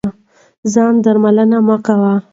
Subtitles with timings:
[0.73, 2.15] ځان درملنه مه کوئ.